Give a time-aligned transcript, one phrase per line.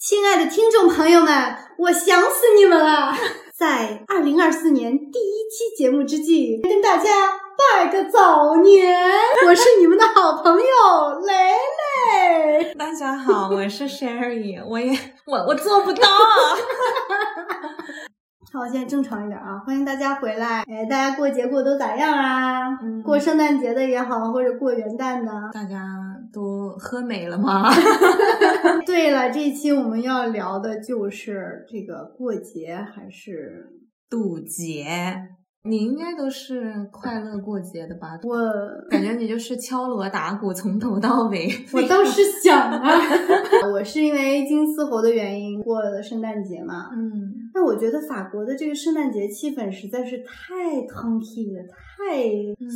[0.00, 1.30] 亲爱的听众朋友们，
[1.76, 3.12] 我想死你们了！
[3.52, 7.10] 在二零二四年第一期节目之际，跟大家
[7.76, 8.96] 拜个早年。
[9.46, 11.34] 我是你们的好朋友蕾
[12.08, 12.74] 蕾。
[12.78, 16.08] 大家好，我是 Sherry，我也我我做不到。
[18.54, 19.60] 好，现在正常一点啊！
[19.66, 20.64] 欢迎大家回来。
[20.66, 22.70] 哎，大家过节过都咋样啊？
[23.04, 25.76] 过圣诞节的也好，或者过元旦的，大家
[26.32, 27.70] 都喝美了吗？
[28.86, 33.66] 对了，这一期我们要聊的就是这个过节还是
[34.08, 34.86] 渡劫。
[35.62, 38.18] 你应该都是快乐过节的吧？
[38.22, 38.34] 我
[38.88, 41.50] 感觉你就是敲锣打鼓从头到尾。
[41.74, 42.90] 我倒是想啊，
[43.70, 46.88] 我是因为金丝猴的原因过了圣诞节嘛。
[46.96, 47.49] 嗯。
[47.52, 52.22] 但我觉得法国的这个圣诞节气氛实在是太汤气了，太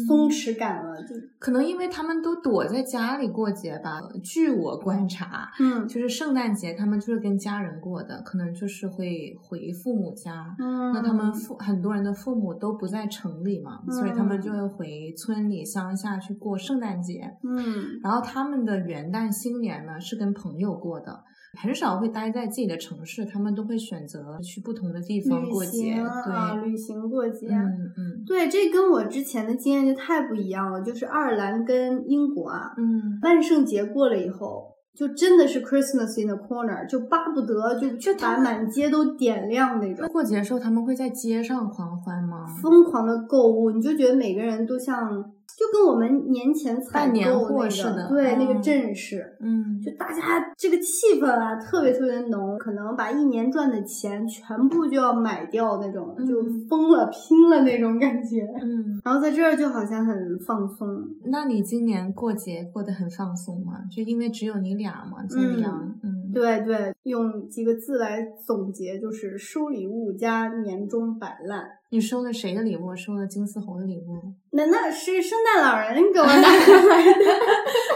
[0.06, 1.02] 松弛感了。
[1.02, 4.00] 就可能因为他们都躲在家里过节吧。
[4.22, 10.54] 据我观察，嗯，就是圣诞节他们就是跟家人过的，可能就是会回父母家。
[10.58, 17.22] 嗯，那他们父很多人的父母都不在城里嘛，所以他们就会回村里乡下去过圣诞节。
[17.42, 21.22] 嗯，然后他们的元旦新年呢是跟朋友过的。
[21.56, 25.94] 很少会待在自己的城市，他们都会选择去不同的地方过节。
[25.94, 27.48] 对，旅行过节。
[27.48, 30.82] 嗯嗯，对，这跟我之前的经验就太不一样了。
[30.82, 34.72] 就是爱尔兰跟英国啊，嗯，万圣节过了以后。
[34.94, 40.06] 就真的是 Christmas in the corner，就巴不得就就把满街都点亮那种。
[40.06, 42.33] 过节的时候他们会在街上狂欢吗？
[42.62, 60.86] 疯狂的购物，你就觉得每个人都像，就跟我们年前采购似的，对那个阵势，嗯，就大家这个气氛啊，特别特别浓，可能把一年赚的钱全部就要买掉那种，就疯了拼了那种感觉，嗯， 然后在这儿就好像很放松。
[61.24, 63.72] 那你今年过节过得很放松吗？
[63.90, 64.84] 就因为只有你俩。
[64.84, 71.64] 俩嘛，金阳，嗯，对对，用几个字来总结就是收礼物加年终摆烂。
[71.90, 72.94] 你收了谁的礼物？
[72.96, 74.20] 收了金丝猴的礼物？
[74.50, 77.30] 那那是圣诞老人给我拿过来的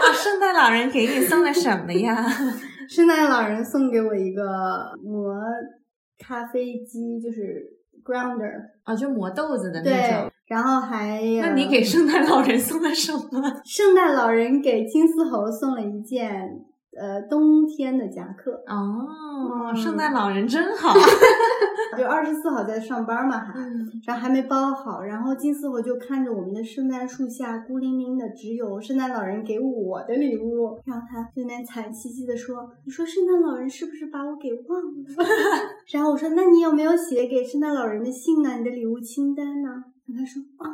[0.01, 0.13] 啊！
[0.13, 2.25] 圣诞老人给你送了什么呀？
[2.89, 4.43] 圣诞老人送给我一个
[5.03, 5.35] 磨
[6.17, 7.61] 咖啡机，就是
[8.03, 8.51] grounder
[8.83, 10.31] 啊，就磨豆子的那种。
[10.47, 13.61] 然后还那你给圣诞老人送了什么？
[13.63, 16.65] 圣诞老人给金丝猴送了一件。
[16.97, 20.93] 呃，冬天的夹克哦，圣诞老人真好
[21.97, 23.53] 就二十四号在上班嘛，还，
[24.05, 35.25] 然后还没包好，然后金丝猴就看着我们的圣诞树下孤零零的，只有圣诞老人给我的礼物，然后他就那惨兮兮的说：“你说圣诞老人是不是把我给忘了？”
[35.91, 38.57] 然后我说：“那你有没有写给圣诞老人的信呢？
[38.57, 39.69] 你的礼物清单呢？”
[40.07, 40.73] 然后他说：“啊。”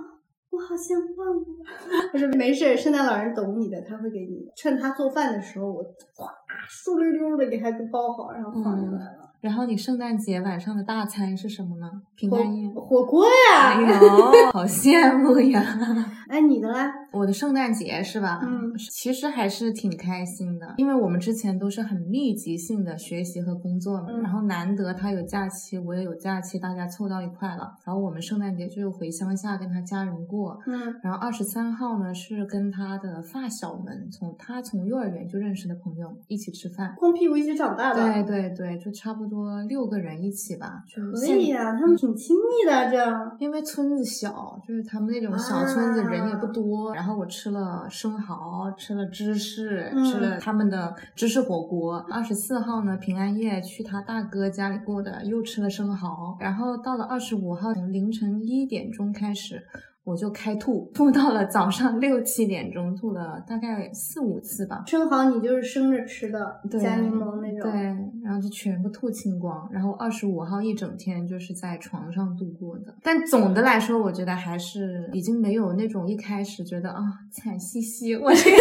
[0.55, 1.43] 我好像忘了，
[2.13, 4.47] 我说没事，圣诞老人懂你的，他会给你。
[4.55, 5.83] 趁他做饭的时候，我
[6.15, 6.31] 哗
[6.69, 9.25] 嗖溜溜的给他包好，然后放进来了。
[9.41, 11.91] 然后你圣诞节晚上的大餐是什么呢？
[12.15, 13.75] 平安夜，火锅呀！
[13.77, 15.61] 哎呦，好羡慕呀！
[16.27, 16.79] 哎，你的嘞？
[17.11, 18.41] 我的圣诞节是吧？
[18.43, 27.75] 嗯，其实还是挺开心的，因为我们之前都是很密集性的学习和工作嘛，然后难得他有假期，我也有假期，大家凑到一块了。
[27.85, 30.59] 然后我们圣诞节就回乡下跟他家人过。
[30.65, 38.01] 嗯，然后二十三号呢是跟他的发小们，从他从幼儿园就认识的朋友一起吃饭，光屁股一起长大的。
[38.01, 39.35] 对对对，就差不多。
[39.35, 40.81] 多六个人一起吧，
[41.19, 43.35] 可以呀，他们挺亲密的，这样。
[43.37, 46.93] 因为村子小，就是他们那种小村子，人也不多。
[46.93, 51.97] 然后我吃了生蚝，吃了芝士，吃了他们的芝士火锅。
[52.09, 56.37] 二十四号呢，平安夜去他大哥家里过的，又吃了生蚝。
[56.39, 59.63] 然后到了二十五号凌晨一点钟开始。
[60.05, 64.83] 我就开吐，吐到了早上六七点钟，吐了大概四五次吧。
[64.85, 67.71] 生蚝你就是生着吃的，加柠檬那种。
[67.71, 67.81] 对，
[68.23, 69.67] 然后就全部吐清光。
[69.73, 72.95] 然后二十五号一整天就是在床上度过的。
[73.01, 77.01] 但总的来说，我觉得还是已经没有那种一开始觉得啊
[77.31, 78.57] 惨兮兮，我这个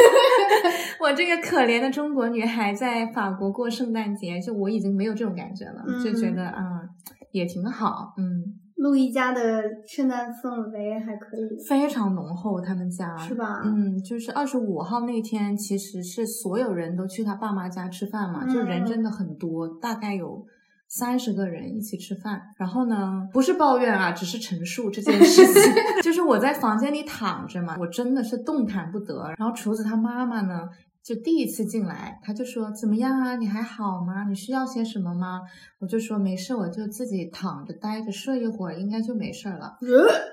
[0.99, 6.89] 我这个可怜的中国女孩在法国过圣诞节，就我已经没有这种感觉了，就觉得啊
[7.33, 8.61] 也挺好，嗯。
[8.77, 12.61] 路易家的圣诞氛围还可以，非常浓厚。
[12.61, 13.63] 他们家是吧？
[13.65, 20.45] 嗯，就是二十五号那天，其实是所有人都去他爸妈家吃饭嘛，就人真的很多，大概有
[20.89, 22.43] 三十个人一起吃饭。
[22.57, 25.73] 然后呢，不是抱怨啊，只是陈述这件事情。
[26.03, 29.33] 就是我在房间里躺着嘛，我真的是动弹不得。
[29.39, 30.69] 然后厨子他妈妈呢？
[31.05, 33.37] 就第一次进来，他就说怎么样啊？
[33.37, 34.25] 你还好吗？
[34.27, 35.43] 你需要些什么吗？
[35.79, 39.77] 我就说没事，我就自己躺着待着睡一会儿，应该就没事了。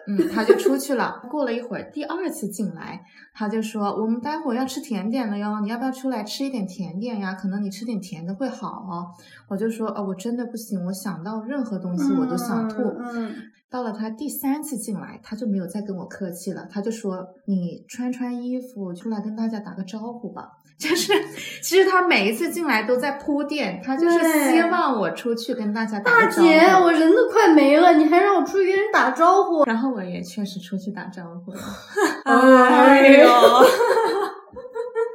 [0.07, 1.21] 嗯，他就出去了。
[1.29, 3.03] 过了一会儿，第二次进来，
[3.33, 7.33] 他就说我们待会儿要吃甜点了哟，你要不要出来吃一点甜点呀？
[7.33, 9.11] 可能你吃点甜的会好哦。
[9.49, 12.81] 我就说哦，我真的不行，我想到任何东西我都想吐。
[13.13, 13.35] 嗯，
[13.69, 20.59] 到了他第三次进来，他就没有再跟我客气了，他就说你穿穿衣服出来跟大家打个招呼吧。
[20.81, 21.13] 就是，
[21.61, 24.19] 其实他每一次进来都在铺垫，他就是
[24.49, 29.63] 希望我出去跟大家打大姐，我人都快没了，你还让我出去跟人打招呼。
[29.65, 31.59] 然后我也确实出去打招呼了。
[32.25, 33.29] 哎呦，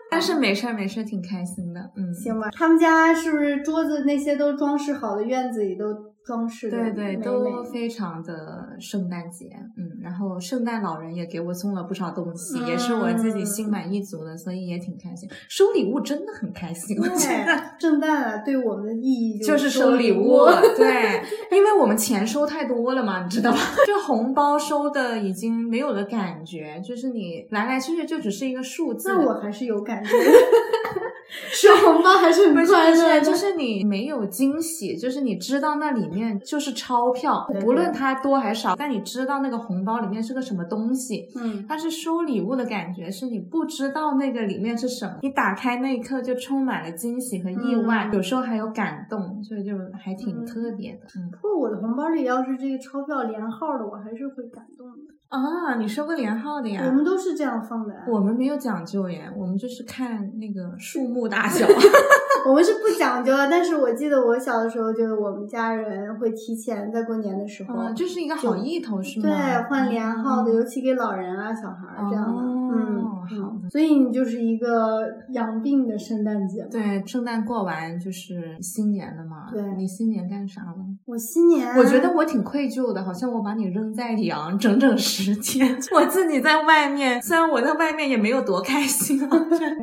[0.09, 1.81] 但是没事儿没事儿，挺开心的。
[1.97, 2.49] 嗯，行吧。
[2.53, 5.87] 他们家是不是桌子那些都装饰好的，院子里都？
[6.27, 15.29] 装饰对对都非常的圣诞节，嗯，然后圣诞老人也给我送了不少东西，也是我自己心满意足的，所以也挺开心。
[15.49, 20.47] 收礼物真的很开心，我觉得圣诞啊，对我们的意义就是收礼物，
[20.77, 23.59] 对，因为我们钱收太多了嘛，你知道吗？
[23.87, 29.09] 就红包收的已经没有了感觉，就是你来来去去就只是一个数字。
[29.11, 30.11] 那我还是有感觉。
[31.57, 41.27] 收红包还是很快乐，就是你没有惊喜，就是你知道那里面就是钞票，不论它多还少，但你知道那个红包里面是个什么东西。
[41.35, 51.07] 嗯，但是收礼物的感觉是你不知道那个里面是什么，你打开那一刻就充满了惊喜和意外，有时候还有感动，所以就还挺特别的。
[51.17, 55.16] 嗯，不过我的红包里要是这个钞票连号的，我还是会感动的。
[55.29, 56.83] 啊，你收过连号的呀？
[56.87, 57.95] 我们都是这样放的。
[58.09, 61.67] 我们没有讲究耶，我们就是看那个数目大小。
[62.47, 69.27] 我们是不讲究的，但是我记得我小的时候，就是我们家人会提前在过年的时候，这是一个好意头，是吗？
[69.27, 72.43] 对，换连号的，尤其给老人啊、小孩这样的。
[72.43, 73.69] 嗯，好的。
[73.69, 76.63] 所以你就是一个养病的圣诞节。
[76.71, 79.49] 对，圣诞过完就是新年了嘛。
[79.51, 80.77] 对，你新年干啥了？
[81.05, 89.29] 我新年，我觉得我挺愧疚的，好像我把你扔在里昂整整十天， 我自己在外面，虽然我在外面也没有多开心啊，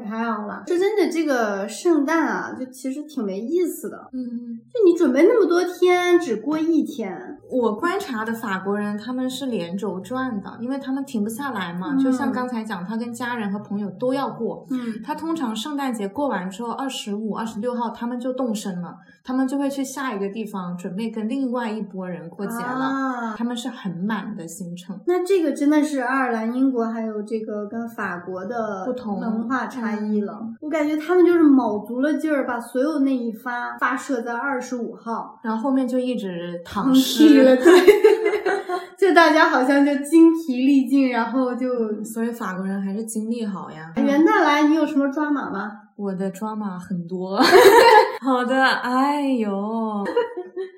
[0.10, 0.64] 还好了。
[0.68, 4.10] 说真的，这个圣诞啊，就其实挺没意思的。
[4.14, 7.40] 嗯，就你准备那么多天，只过一天。
[7.54, 11.96] 我观察的法国人，他们是连轴转的，因为他们停不下来嘛。
[11.96, 14.66] 就像刚才讲，他跟家人和朋友都要过。
[14.72, 23.36] 嗯，他通常圣诞节过完之后，二十五、二十六号他们就动身了，他们就会去下一个地方，准备跟另外一拨人过节了。
[23.38, 25.00] 他们是很满的行程。
[25.06, 30.42] 那这个真的是爱尔兰、英国还有这个跟法国的不同文化差异了。
[30.60, 37.43] 我感觉他们就是卯足了劲儿，把所有那一发发射在二十五号，然后后面就一直躺尸。
[37.44, 38.43] 了，对，
[38.98, 43.92] 就大家好像就精疲力尽，然后就，所以法国人还是精力好呀。
[43.98, 45.72] 元旦来，你有什么抓马吗？
[45.96, 47.40] 我的抓马很多。
[48.22, 50.04] 好的，哎呦。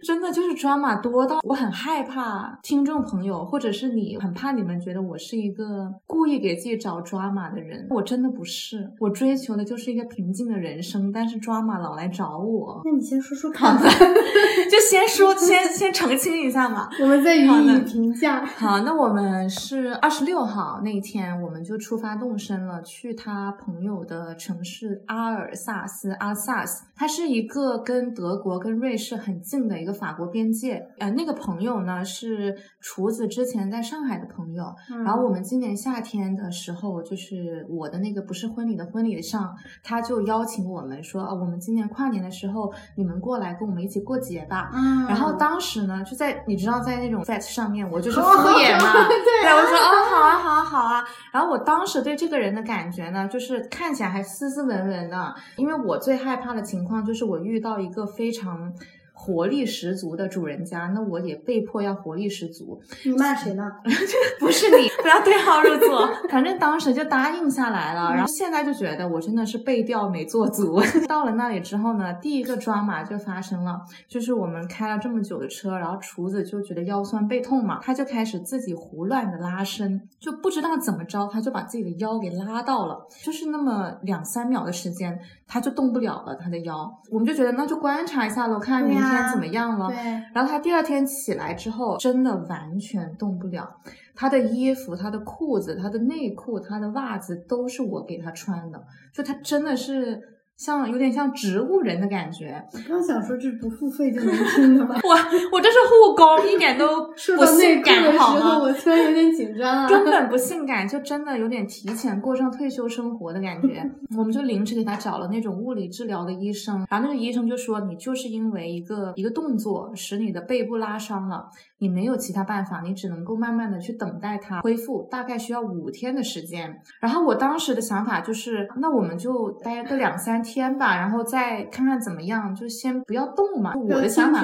[0.04, 12.82] 真的就是抓马多到我很害怕，听众朋友或者是你很怕你们觉得我是一个故意给自己找抓马的人，我真的不是，我追求的就是一个平静的人生，但是抓马老来找我。
[12.86, 13.84] 那你先说说看吧，
[14.70, 18.46] 就先说先先澄清一下嘛，我们再予以评价。
[18.58, 29.96] 好，那我们是二十六号那一天，我们就出发动身了，去他朋友的城市阿尔萨斯，阿萨斯，它是一个跟德国跟瑞士很近的一个。
[29.96, 34.66] 法国边界，呃，那个朋友呢是厨子之前在上海的朋友，
[35.06, 44.70] 然后我们今年夏天的时候，就是我的那个不是婚礼的婚礼上，他就邀请我们说，我们今年跨年的时候，你们过来跟我们一起过节吧。
[44.74, 51.06] 嗯，然后当时呢，就在你知道在那种 e t 上面，我就是敷衍嘛， 对，我说哦，好啊，好啊，好啊。
[51.32, 58.74] 然后我当时对这个人的感觉呢，就是看起来还斯斯文文的，因为我最害怕的情况就是我遇到一个非常。
[59.18, 62.80] 活力十足的主人家，那我也被迫要活力十足。
[63.06, 63.64] 你骂谁呢？
[64.40, 66.08] 不是你，不要对号入座。
[66.30, 70.82] 反正当时就答应下来了，然后现在就觉得我真的是背调没做足。
[71.08, 85.18] 到了那里之后呢，第一个抓马就发生了，就是我们开了这么久的车，然后厨子就觉得腰酸背痛嘛，他就开始自己胡乱的拉伸，就不知道怎么着，他就把自己的腰给拉到了，就是那么两三秒的时间，
[85.48, 86.92] 他就动不了了，他的腰。
[87.10, 89.05] 我们就觉得那就观察一下喽，看明。
[89.06, 89.90] 天怎么样了？
[90.34, 93.70] 然后他第二天起来之后，真的完全动不了。
[94.16, 98.82] 他的衣服、他的裤子、他的内裤、他的袜子都是我给他穿的，
[99.14, 102.64] 就他真的是像有点像植物人的感觉。
[102.74, 104.96] 我刚想说这是不付费就能听的吧？
[105.04, 105.10] 我
[105.52, 107.08] 我这是护工，一点都
[107.38, 108.60] 不性感，好吗？
[108.60, 109.88] 我突然有点紧张啊。
[109.88, 113.84] 根本不性感，就真的有点提前过上退休生活的感觉。
[114.18, 121.50] 我们就临时给他找了那种物理治疗的医生，然后那个医生就说，你就是因为一个一个动作使你的背部拉伤了，
[121.86, 126.82] 你没有其他办法，你只能够慢慢的去等待它恢复，大概需要五天的时间。
[127.02, 130.36] 然后我当时的想法就是，那我们就待个两三。
[130.46, 133.74] 天吧，然后再看看怎么样，就先不要动嘛。
[133.76, 134.44] 我的想法，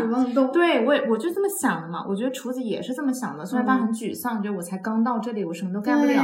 [0.51, 2.03] 对我我就这么想的嘛。
[2.07, 6.23] 我觉得厨子也是这么想的，虽然他很沮丧，就我才刚到这里，我什么都干不了。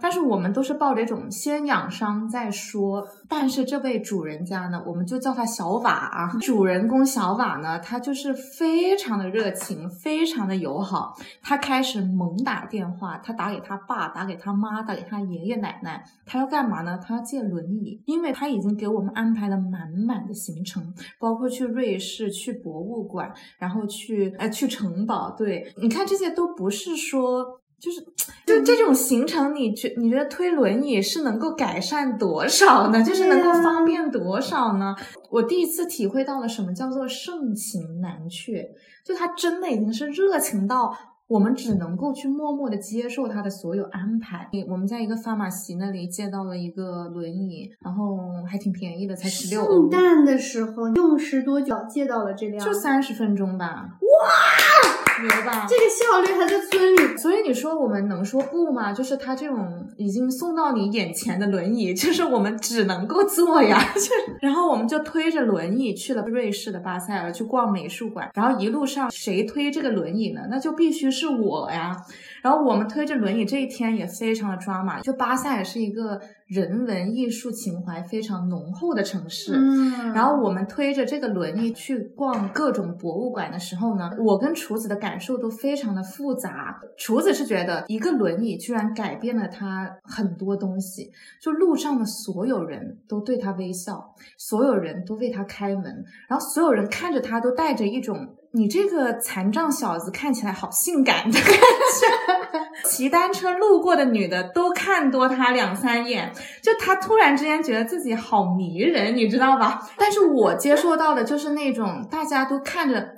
[0.00, 3.06] 但是我们都是抱着一种先养伤再说。
[3.28, 6.32] 但是这位主人家呢，我们就叫他小瓦啊。
[6.40, 11.16] 主人公小瓦呢，他就是非常的热情，非非常的友好。
[11.40, 16.04] 他开始猛打电话，他打给他爸，打给他妈，打给他爷爷奶奶。
[16.26, 16.98] 他要干嘛呢？
[16.98, 18.88] 他要借轮椅，因为他已经给。
[18.88, 25.30] 我们安排了满满的行程，包括去瑞士、去博物馆，然后去呃去城堡。
[25.30, 28.00] 对，你看这些都不是说，就是
[28.46, 33.02] 就这种行程，你觉你觉得推轮椅是能够改善多少呢？
[33.02, 34.94] 就是能够方便多少呢？
[35.30, 38.68] 我第一次体会到了什么叫做盛情难却，
[39.04, 40.96] 就他真的已经是热情到。
[41.28, 44.48] 我们只能够去默默的接受他的所有安排。
[44.66, 48.16] 我们在一个发马席那里借到了一个轮椅，然后
[48.50, 49.90] 还挺便宜的，才十六欧。
[49.90, 52.64] 圣诞的时候用时多久借到了这辆？
[52.64, 53.98] 就三十分钟吧。
[54.00, 54.97] 哇！
[55.20, 55.66] 牛吧？
[55.68, 58.92] 这个效率还在村里，所以你说我们能说不吗？
[58.92, 63.82] 就是他这种已经送到你眼前的轮椅，就是我们只能够坐呀。
[63.94, 64.10] 就
[64.40, 70.42] 然后我们就推着轮椅去了瑞士的巴塞尔去逛美术馆，然后一路上谁推这个轮椅呢？
[70.50, 71.96] 那就必须是我呀。
[72.42, 76.20] 然后我们推着轮椅这一天也非常的抓马，就巴塞尔是一个。
[76.48, 86.80] 人文艺术情怀非常浓厚的城市，嗯，然后我们推着这个轮椅去逛各种博物馆的时候呢，我跟厨子的感受都非常的复杂。
[86.96, 98.36] 厨子是觉得一个轮椅居然改变了他很多东西，就路上的所有人都对他微笑，所有人都为他开门，然后所有人看着他都带着一种。
[98.52, 109.86] 你这个残障小子看起来好性感的感觉， 骑单车路过的女的都看多他两三眼，就他突然之间觉得自己好迷人，你知道吧？
[109.98, 113.14] 但是我接受到的就是那种大家都看着，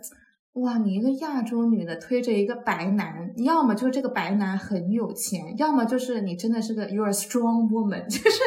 [0.54, 8.40] 哇，你一个亚洲女的推着一个白男，要么就是这个白男很有钱，要么就是你真的是个 you're a strong woman， 就是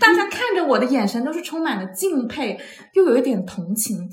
[0.00, 2.58] 大家看着我的眼神都是充满了敬佩，
[2.94, 4.10] 又有一点同情。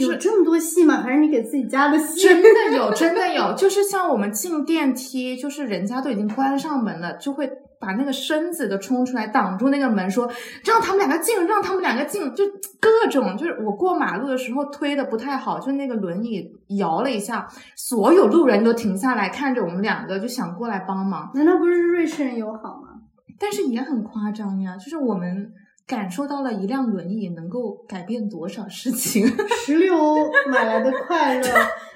[0.00, 1.02] 有这么多戏吗？
[1.02, 2.22] 还是你给自己加的戏？
[2.22, 3.54] 真的有，真的有。
[3.54, 7.46] 就是像我们进电梯，就是人家都已经关上门了，就会
[7.78, 10.26] 把那个身子都冲出来挡住那个门，说
[10.64, 12.44] 让他们两个进，让他们两个进，就
[12.80, 13.36] 各种。
[13.36, 17.46] 就是我过马路的时候推的不太好，就那个轮椅摇了一下，
[17.76, 21.30] 所有路人都停下来看着我们两个，就想过来帮忙。
[21.34, 23.02] 难道不是瑞士人友好吗？
[23.38, 25.52] 但是也很夸张呀，就是我们。
[25.86, 29.26] 感受到了一辆轮椅能够改变多少事情，
[29.64, 31.42] 十六欧买来的快乐，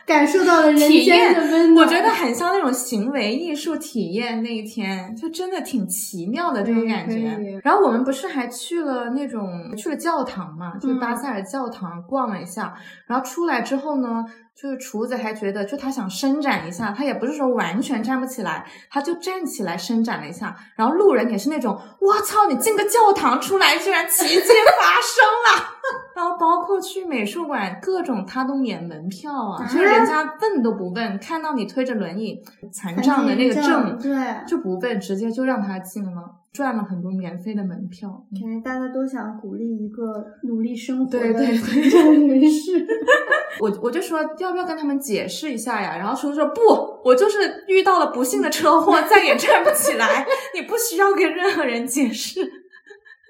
[0.07, 1.85] 感受到了人间的温暖。
[1.85, 7.61] 我觉得很像那种行为艺术体验那一天，就真的挺奇妙的这种感觉。
[7.63, 12.75] 然后我们不是还去了那种去了教堂嘛，就巴塞尔教堂逛了一下，
[13.07, 14.25] 然后出来之后呢。
[14.57, 20.57] 就是厨子还觉得，就他想伸展一下，他也不是说完全站不起来，他就站起来伸展了一下。
[20.77, 25.75] 然后路人也是那种，我操，你进个教堂出来，居然奇迹发生了。
[26.16, 32.40] 然后包括去美术馆，各种他都免门票啊，就是人家问都不问，看到你推着轮椅
[32.73, 34.14] 残障的那个证，对，
[34.47, 38.09] 就不问，直接就让他进了，赚了很多免费的门票。
[38.40, 41.59] 感觉大家都想鼓励一个努力生活的对对
[41.90, 42.87] 对 人士。
[43.61, 45.97] 我我就说要不要跟他们解释一下呀？
[45.97, 46.61] 然后叔叔说不，
[47.02, 52.66] 我就是遇到了不幸的车祸，再也站不起来，你不需要跟任何人解释。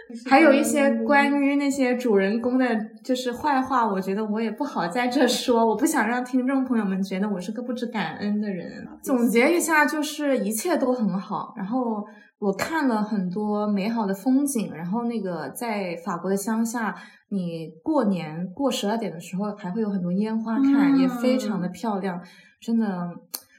[0.27, 2.67] 还有一些关于那些主人公的，
[3.03, 8.87] 就是坏话，我觉得我也不好在这说，我不想让听众朋友们觉得我是个不知感恩的人。
[9.03, 12.05] 总结一下，就是一切都很好，然后
[12.39, 16.95] 我看了很多美好的风景，然后那个在法国的乡下。
[17.29, 22.23] 你过年过十二点的时候，还会有很多烟花看，也非常的漂亮，
[22.61, 22.87] 真的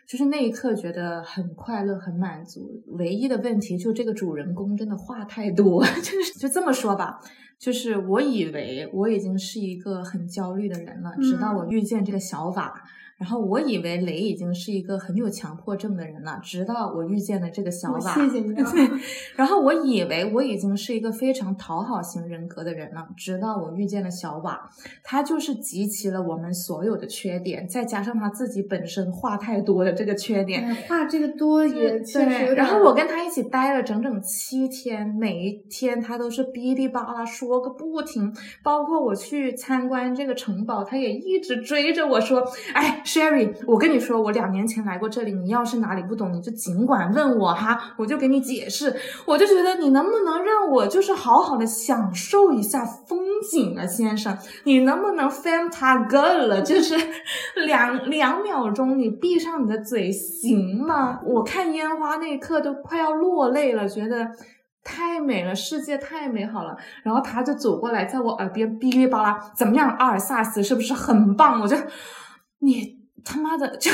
[0.07, 2.81] 就是那一刻觉得很快乐、很满足。
[2.87, 7.19] 唯一的问题就这个主人公真的话太多， 就是就这么说吧。
[7.59, 12.83] 就是我以为我已经是一个很焦虑的人了，直到我遇见这个小法。
[13.17, 17.99] 然后我以为雷已经是一个很有强迫症的人了，直到我遇见了这个小瓦。
[17.99, 18.55] 谢谢你。
[19.35, 24.69] 然后我以为我已经是一个非常讨好型人格的人了，直到我遇见了小瓦，
[25.03, 30.75] 他就是集齐了我们所有的缺点，再加上他自己本身话太多的这个缺点。
[30.87, 32.53] 话这个多也确实。
[32.53, 38.31] 然后我跟他一起待了整整七天，每一天他都是哔哩吧啦说个不停，
[38.61, 45.31] 包括我去参观这个城堡，他也一直追着我说：“哎。” Sherry，我跟你说，我两年前来过这里。
[45.31, 48.93] 你要是哪里不懂，你就尽管问我哈，我就给你解释。
[49.25, 53.17] 我就觉得你能不能让我就是好好的享受一下风
[53.49, 54.37] 景啊，先生？
[54.65, 56.61] 你能不能 fam ta girl 了？
[56.61, 56.95] 就是
[57.65, 61.21] 两两秒钟，你闭上你的嘴行吗？
[61.23, 64.27] 我看烟花那一刻都快要落泪了，觉得
[64.83, 66.75] 太美了，世界太美好了。
[67.03, 69.95] 然后他就走过来，在我耳边哔哩吧啦，怎么样？
[69.97, 71.61] 阿尔萨斯是不是很棒？
[71.61, 71.77] 我就
[72.59, 72.96] 你。
[73.27, 73.91] 他妈的，就，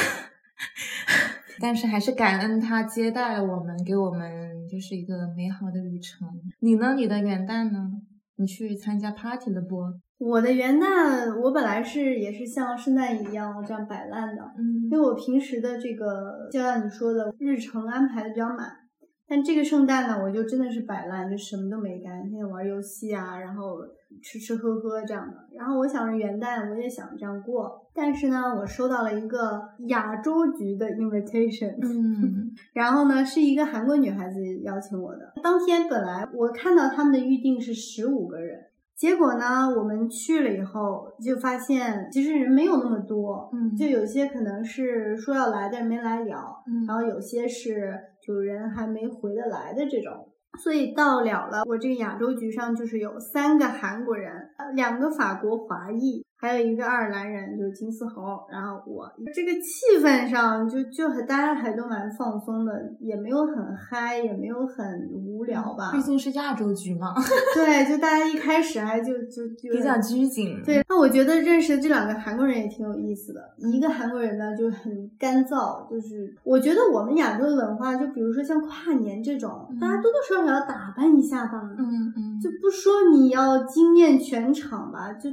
[1.59, 6.27] 但是还是感恩他接待了我们，给我们就是一个美好的旅程。
[6.59, 6.93] 你呢？
[6.93, 7.91] 你的元旦呢？
[8.35, 9.77] 你去参加 party 了不？
[10.19, 18.82] 我的元旦，我本来是也是像圣诞一样这样摆烂的，嗯，因为我平时的这个就像你说的日程安排的比较满。
[19.27, 23.77] 但这个圣诞呢，我就真的是摆烂，就什么都没干，天天玩游戏啊，然后
[24.21, 25.33] 吃吃喝喝这样的。
[25.57, 35.33] 然后我想着元旦我也想这样过，但是呢，我收到了一个亚洲局的 invitation，嗯， 然后呢是一个韩国女孩子邀请我的。
[35.41, 38.59] 当天本来我看到他们的预定是十五个人，
[38.95, 47.97] 结果呢我们去了以后就发现其实人没有那么多，嗯，就有些可能是说要来但是没来了，嗯，然后有些是。
[48.25, 50.31] 就人还没回得来的这种，
[50.63, 54.31] 所以到了了，我这个亚洲局上就是有三个韩国人，
[54.75, 56.25] 两个法国华裔。
[56.43, 65.93] 还有一个爱尔兰人，就是金丝猴，然后我这个气氛上就就和大家还都蛮放松的，也没有很嗨，也没有很无聊吧。
[65.93, 67.13] 毕竟是亚洲局嘛。
[67.55, 70.61] 对，就大家一开始还就就就比较拘谨。
[70.65, 73.39] 对，那我觉得认识这两个韩国人也挺有意思的。
[73.59, 81.61] 一个韩国人呢就很干燥，就是我觉得我们亚洲的文化，就比如说像跨年这种，大家多多少少要打扮一下吧。
[81.77, 82.37] 嗯嗯。
[82.41, 85.29] 就不说你要惊艳全场吧，就。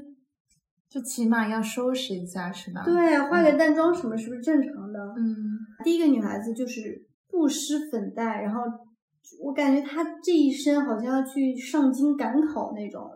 [0.91, 2.83] 就起码要收拾一下，是吧？
[2.85, 4.99] 对，化个淡妆什么是不是正常的？
[5.17, 5.37] 嗯，
[5.85, 8.63] 第一个女孩子就是不施粉黛，然后
[9.41, 13.09] 我感觉她这一身好像要去上京赶考那种，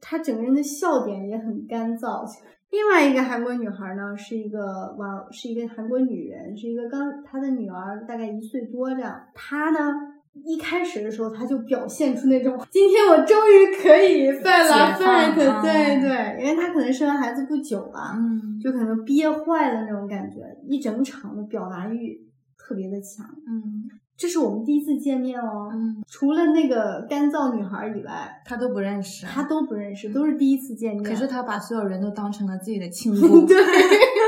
[0.00, 2.26] 她整个人的笑点也很干燥。
[2.70, 10.09] 另外一个韩国女孩呢，是一个哇，是一个韩国女人，是一个刚她的女儿大概一岁多这样，她呢。
[10.44, 22.18] 一开始的时候，他就表现出那种今天我终于可以 fight fight，对对，因为他可能生完孩子不久吧，嗯，就可能憋坏了那种感觉，一整场的表达欲
[22.58, 23.84] 特别的强，嗯，
[24.16, 33.56] 这是我们第一次见面哦，嗯，除了那个干燥女孩以外，他都不认识，他都不认识，都是第一次见面，可是他把所有人都当成了自己的亲姑，对，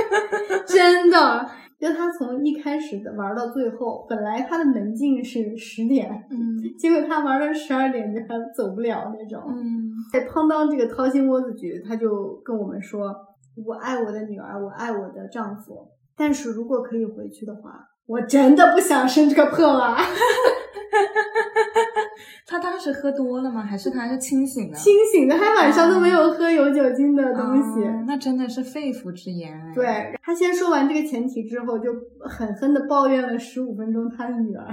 [0.66, 1.50] 真的。
[1.82, 6.38] 就他从一开始的玩到最后，本来他的门禁是十点，嗯，
[6.78, 13.12] 结果他玩到十二点就还走不了那种，嗯，在碰到这个掏心窝子局，他就跟我们说
[13.66, 19.98] ：“我爱我的女儿，我爱我的丈夫，但是如果可以回去的话，我真的不想生这个破娃。
[22.46, 23.62] ”他当时喝多了吗？
[23.62, 24.76] 还是他是清醒的？
[24.76, 27.80] 清醒的，他晚上都没有喝有酒精的东西。
[28.06, 29.58] 那真的是肺腑之言。
[29.74, 34.66] 对他先说完这个前提之后，就狠狠的抱怨了十五分钟他的女儿。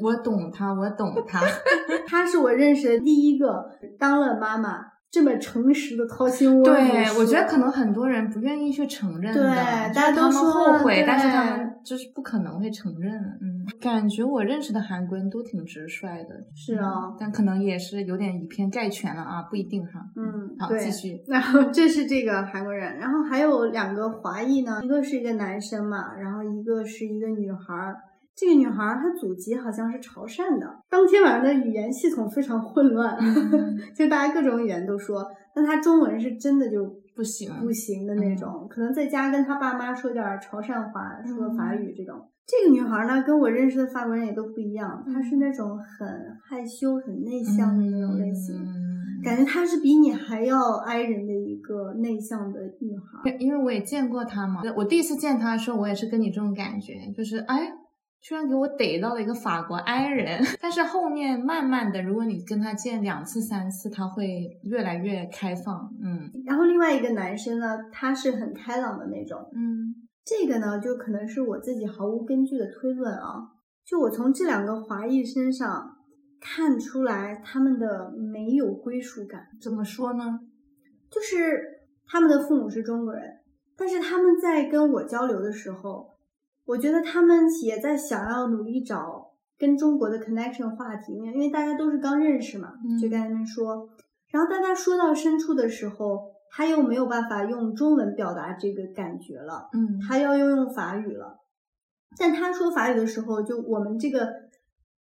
[0.00, 1.40] 我懂他，我懂他。
[2.06, 4.78] 他是我认识的第一个当了妈妈。
[5.10, 13.14] 这么诚实的掏心窝子，对我觉得可能很多人不愿意去承认的，对，大家都说后悔，但是他们就是不可能会承认。
[13.40, 20.00] 嗯，感觉我认识的韩国人都挺直率的，是啊，但可能也是有点以偏概全了啊，不一定哈。
[20.16, 21.22] 嗯，好，继续。
[21.26, 27.96] 然后这是这个韩国人，然后还有两个华裔呢，一个是一个男生嘛，然后一个是一个女孩儿。
[28.36, 30.78] 这个女孩她祖籍好像是潮汕的。
[30.88, 33.18] 当天晚上的语言系统非常混乱，
[33.96, 36.84] 就大家各种语言都说，但她中文是真的就
[37.18, 38.68] 不行不行的那种。
[38.70, 42.14] 可能在家跟他爸妈说点潮汕话，说法语这种。
[42.46, 46.08] 这个女孩呢，跟我认识的法国人也都不一样，她是那种很
[46.40, 48.54] 害羞、很内向的那种类型，
[49.24, 53.36] 感觉她是比你还要挨人的一个内向的女孩。
[53.40, 57.72] 因为我也见过她嘛，我第一次见她的时候，我也是跟你这种感觉，就是哎。
[58.20, 66.28] 居然给我逮到了一个法国 i 人， 但是后面慢慢的，如果你跟他见两次三次，他会越来越开放，嗯。
[66.44, 73.48] 然后另外一个男生呢，他是很开朗的那种，嗯，这个呢就可能是我自己毫无根据的推论啊，
[73.86, 75.96] 就我从这两个华裔身上
[76.40, 80.40] 看出来他们的没有归属感，怎么说呢？
[81.08, 81.62] 就是
[82.04, 83.38] 他们的父母是中国人，
[83.76, 86.17] 但是他们在跟我交流的时候。
[86.68, 93.88] 我觉得他们也在想要努力找跟中国的 connection 话题，因为大家都是刚认识嘛，就跟他们说。
[94.30, 101.38] 然后大家说到深处的时候，他又没有办法用中文表达这个感觉了，嗯，他要又用法语了。
[102.18, 104.28] 但他说法语的时候，就我们这个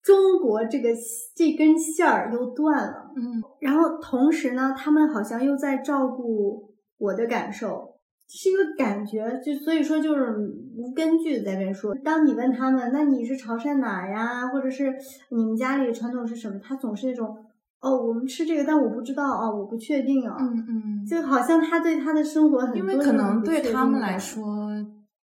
[0.01, 0.89] 中国这个
[1.36, 3.43] 这根线儿又断了，嗯。
[3.60, 7.95] 然后同时呢，他们好像又在照顾我的感受。
[8.30, 10.36] 是一个感觉，就所以说就是
[10.78, 11.94] 无根据的在这说。
[11.96, 14.48] 当你问他们，那你是潮汕哪呀？
[14.48, 14.96] 或者是
[15.32, 16.60] 你们家里的传统是什么？
[16.63, 17.36] 他总是那种，
[17.82, 20.38] 哦，我们吃这个，但我不知道哦，我不确定啊。
[20.40, 24.70] 嗯嗯，就好像他对他的生活很多因为可能对他们来说。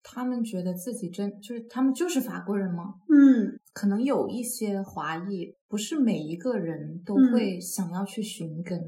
[0.04, 2.94] 他们觉得自己真就是他们就是法国人吗？
[3.08, 8.78] 嗯，可能有一些华裔，不是每一个人都会想要去寻根。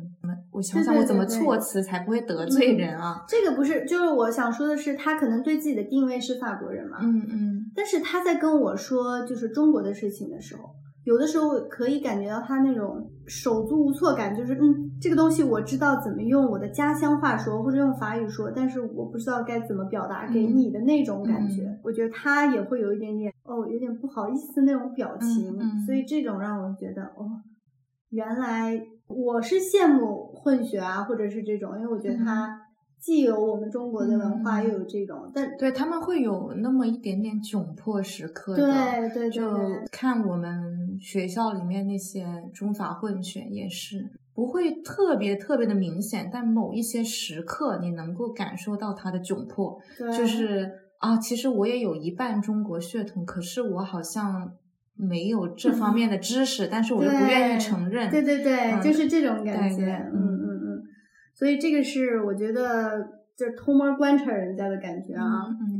[0.50, 3.24] 我想想，我怎么措辞才不会得罪人啊？
[3.26, 6.98] 这个不是，就是我想说的是，他可能对自己的定位是法国人嘛。
[7.00, 7.70] 嗯嗯。
[7.74, 10.62] 但是他在跟我说就是中国的事情的时候。
[11.04, 21.78] 有的时候可以感觉到他那种手足无措感，就是嗯，这个东西我知道怎么用我的家乡话说，或者用法语说，但是我不知道该怎么表达给你的那种感觉。
[21.82, 27.28] 我觉得他也会有一点点哦，有点不好意思那种表情，所以这种让我觉得哦，
[28.08, 32.60] 原来我是羡慕混血啊，或者是这种，因为我觉得他。
[33.00, 38.64] 既有我们中国的文化，又有这种，但对他们会有那么一点点窘迫时刻的。
[38.64, 39.44] 对对对，就
[39.92, 49.78] 看我们学校里面那些中法混血也是，不会特别特别的明显，但某一些时刻你能够感受到他的窘迫，
[50.16, 54.52] 就是啊，其实我也有一半中国血统，可是我好像
[54.96, 58.08] 没有这方面的知识，但是我又不愿意承认。
[58.12, 60.82] 对对对，就是这种感觉，嗯嗯嗯。
[61.34, 63.02] 所以这个是我觉得
[63.36, 65.73] 就是偷摸观察人家的感觉啊，嗯，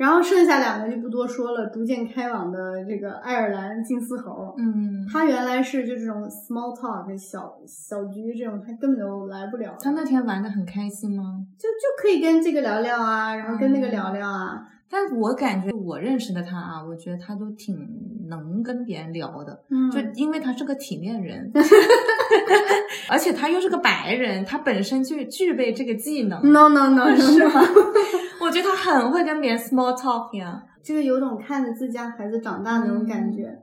[0.00, 9.76] 然后剩下两个就不多说了，逐渐开往的这个爱尔兰金丝猴，嗯，他原来是就这种 small talk 小小局这种，他根本就来不了。
[9.78, 11.44] 他那天玩的很开心吗？
[11.58, 14.66] 就就可以跟这个聊聊啊，然后跟那个聊聊啊。
[14.92, 17.76] 但我感觉我认识的他啊，我觉得他都挺
[18.30, 21.52] 能跟别人聊的，嗯，就因为他是个体面人，
[23.10, 26.40] 而且他又是个白人，他本身就具备这个技能。
[26.50, 27.60] No no no，是吗？
[28.50, 33.56] 我觉得他很会跟别人 small talk 呀，就是有种看着自家孩子长大那种感觉。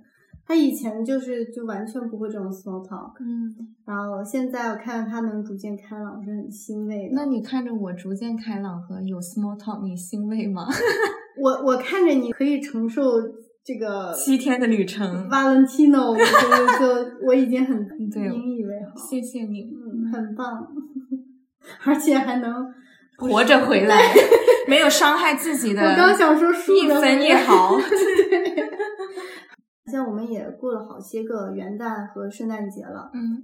[0.46, 3.54] 他以前就是就完全不会这种 small talk，嗯，
[3.86, 7.16] 然后现在我看着他能逐渐开朗，我是很欣慰的。
[7.16, 10.66] 那你看着我逐渐开朗和有 small talk，你欣慰吗？
[11.38, 13.02] 我我看着你可以承受
[13.62, 16.24] 这个七天的旅程，Valentino，我就
[16.80, 18.96] 就我已经很 引以为豪。
[18.96, 20.66] 谢谢你，嗯，很棒，
[21.84, 22.66] 而且还能
[23.18, 24.14] 活着回来，
[24.68, 25.82] 没有伤害自己的。
[25.82, 27.78] 我刚想说一分一毫。
[29.92, 33.44] 像 我们也过了好些个元旦和圣诞节了，嗯，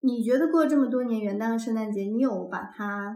[0.00, 3.14] 你觉得过这么多年元旦和圣诞节，你有把它，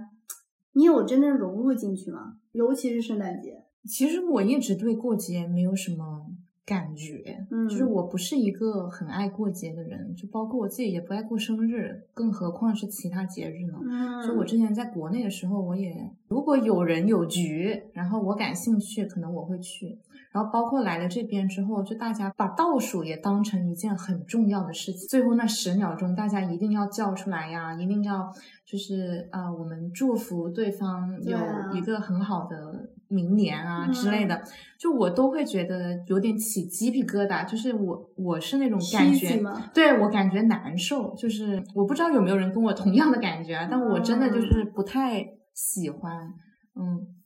[0.75, 2.35] 你有真正融入进去吗？
[2.53, 3.65] 尤其是圣诞节。
[3.89, 6.27] 其实我一直对过节没有什么
[6.71, 13.75] 感觉，嗯，就是我不是一个很爱过节的人，就包括我自己也不爱过生日，更何况是其他节日呢？
[13.83, 19.99] 嗯，就我之前在国内的时候，我也如果有人有局，然后我感兴趣，可能我会去。
[20.33, 25.09] 然后包括来了这边之后，就大家把倒数也当成一件很重要的事情。
[25.09, 28.33] 最后那十秒钟，大家一定要叫出来呀，一定要
[28.65, 31.37] 就是啊，我们祝福对方有
[31.75, 34.43] 一个很好的明年啊之类的。
[34.79, 39.29] 就我都会觉得有点起鸡皮疙瘩，就是我我是那种感觉，
[39.75, 41.15] 对我感觉难受。
[41.15, 46.17] 就是我不知道有没有人跟我同样的感觉啊，但我真的就是不太喜欢。
[46.17, 46.35] 嗯，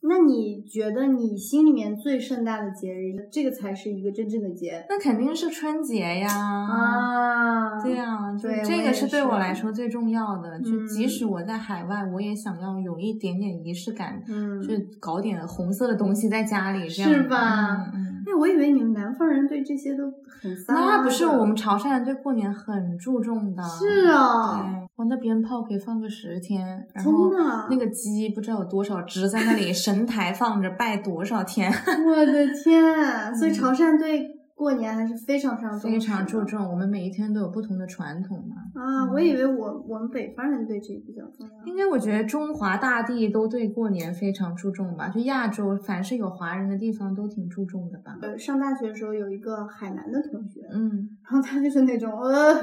[0.07, 4.85] 那你觉得你心里面最盛大的节日，这个才是一个真正的节？
[4.87, 6.29] 那肯定是春节呀！
[6.29, 10.59] 啊，对呀，对，这个是对我来说最重要的。
[10.59, 17.89] 就即使我在海外，我也想要有一点点仪式感，嗯，就搞点红色的东西在家里，这样是吧？
[17.91, 20.11] 嗯，哎，我以为你们南方人对这些都
[20.41, 20.73] 很撒。
[20.73, 23.63] 那不是我们潮汕人对过年很注重的。
[23.63, 27.31] 是啊，对，我那鞭炮可以放个十天，然后
[27.69, 31.71] 那个鸡不知道有多少只在那里神台放着拜多少天。
[32.05, 33.33] 我的天！
[33.35, 38.55] 所以潮汕对过年还是非常非常非常注重，我们每一天都有不同的传统嘛。
[38.81, 41.65] 啊，我以为我我们北方人对这比较重要。
[41.65, 45.09] 应该我觉得中华大地都对过年非常注重吧？
[45.09, 48.17] 就亚洲，凡是有华人的地方都挺注重的吧？
[48.21, 52.53] 呃，上大学的时候有一个海南的同学，嗯，然后他就是那种呃，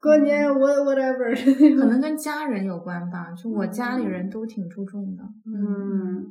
[0.00, 3.32] 过年我 whatever，可能跟家人有关吧。
[3.32, 6.26] 就我家里人都挺注重的，嗯，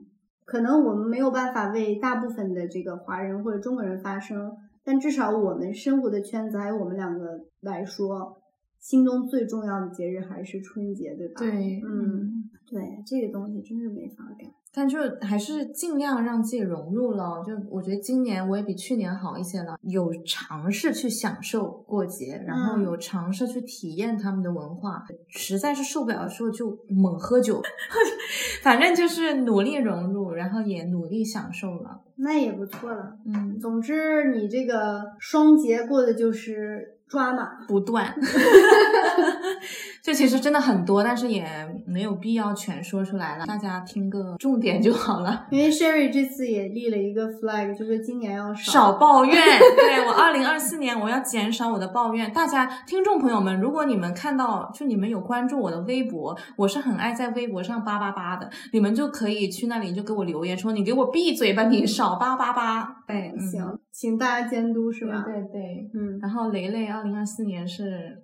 [0.45, 4.55] 可能我们没有办法为大部分的这个华人或者中国人发声。
[4.83, 8.41] 但至少我们生活的圈子，还有我们两个来说，
[8.79, 11.39] 心中最重要的节日还是春节，对吧？
[11.39, 14.45] 对，嗯，对，这个东西真是没法改。
[14.73, 17.43] 但就还是尽量让自己融入了。
[17.45, 25.03] 就我觉得今年我也比去年好一些了，有尝试去享受过节，然后有尝试去体验他们的文化。
[25.27, 27.61] 实在是受不了的时候就猛喝酒，
[28.61, 32.01] 反正就是努力融入，然后也努力享受了。
[32.17, 33.17] 那也不错了。
[33.25, 38.15] 嗯，总之你这个双节过的就是抓马不断。
[40.03, 41.45] 这其实真的很多，但是也
[41.85, 45.45] 没有必要全说出来了，大家听个重点就好了。
[45.51, 49.35] 因为 Sherry 这次也立了一个 flag，就是今年要少抱怨。
[49.35, 52.33] 对我，二零二四年我要减少我的抱怨。
[52.33, 62.95] 大家听众朋友们，如果你们看到，就你们有关注我的微博，我是很爱在微博上叭叭叭的，你们就可以去那里就给我留言说，你给我闭嘴吧，你少叭叭叭。
[63.07, 65.23] 对，行，请大家监督是吧？
[65.25, 66.17] 对对，嗯。
[66.19, 68.23] 然后雷雷，二零二四年是。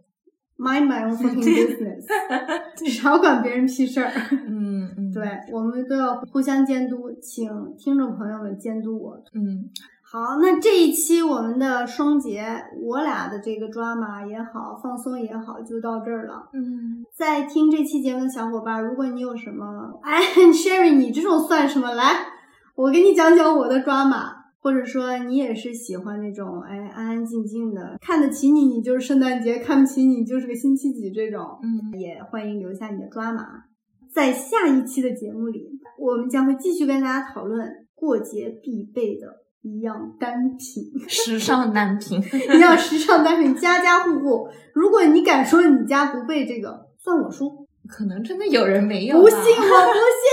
[0.60, 2.08] Mind my own fucking business，
[2.90, 4.12] 少管别人屁事儿。
[4.32, 9.14] 嗯嗯，对，我们都要互相监督，请听众朋友们监督我。
[9.36, 9.70] 嗯，
[10.02, 12.44] 好，那这一期我们的双节，
[12.82, 16.50] 我俩的这个抓马也好，放松也好，就到这儿了。
[16.54, 20.20] 嗯，在听这期节目的小伙伴，如果你有什么，哎
[20.52, 21.94] ，Sherry，你这种算什么？
[21.94, 22.04] 来，
[22.74, 24.37] 我给你讲讲我的抓马。
[24.68, 33.46] 或者说你也是喜欢那种哎安安静静的，看得起你你就是圣诞节，看不起你就是个星期几这种，嗯，也欢迎留下你的抓马。
[34.14, 39.28] 在下一期的节目里，我们将会继续跟大家讨论过节必备的
[39.62, 42.22] 一样单品， 时尚单品，
[42.54, 44.50] 一样时尚单品，家家户户。
[44.74, 47.66] 如果你敢说你家不备这个，算我输。
[47.88, 50.28] 可能真的有人没有，不信我不信。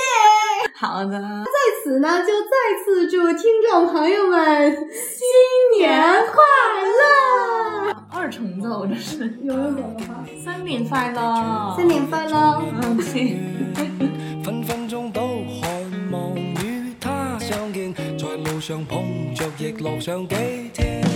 [0.77, 1.53] 好的，在
[1.85, 6.43] 此呢，就再次祝听众朋友们新年快
[6.99, 7.97] 乐！
[8.11, 12.61] 二重奏这是有一点的话，新年快乐，新年快乐。
[12.83, 14.43] 嗯，对。
[14.43, 15.69] 分分钟都渴
[16.11, 20.35] 望与他相见，在路上碰着亦乐上几
[20.75, 21.13] 天。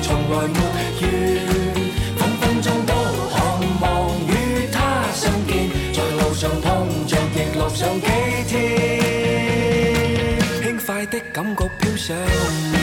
[0.00, 0.58] 从来没
[1.00, 1.06] 怨，
[2.16, 3.34] 分分钟都渴
[3.80, 3.84] 望
[4.28, 4.30] 与
[4.72, 4.76] 他
[5.12, 5.50] 相见，
[5.92, 6.66] 在路上碰
[7.06, 8.06] 着亦乐上几
[8.48, 8.50] 天，
[10.62, 12.81] 轻快的感觉飘上。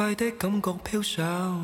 [0.00, 1.59] 愉快的感觉飘上。